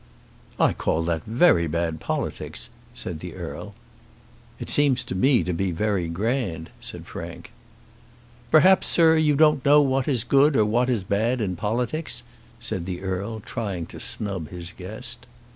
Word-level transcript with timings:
"I 0.59 0.73
call 0.73 1.03
that 1.03 1.25
very 1.25 1.67
bad 1.67 1.99
politics," 1.99 2.71
said 2.91 3.19
the 3.19 3.35
Earl. 3.35 3.75
"It 4.59 4.67
seems 4.67 5.03
to 5.03 5.13
me 5.13 5.43
to 5.43 5.53
be 5.53 5.69
very 5.69 6.07
grand," 6.07 6.71
said 6.79 7.05
Frank. 7.05 7.51
"Perhaps, 8.49 8.87
sir, 8.87 9.15
you 9.15 9.35
don't 9.35 9.63
know 9.63 9.79
what 9.79 10.07
is 10.07 10.23
good 10.23 10.55
or 10.55 10.65
what 10.65 10.89
is 10.89 11.03
bad 11.03 11.39
in 11.39 11.55
politics," 11.55 12.23
said 12.59 12.87
the 12.87 13.03
Earl, 13.03 13.41
trying 13.41 13.85
to 13.93 13.99
snub 13.99 14.49
his 14.49 14.71
guest. 14.73 15.27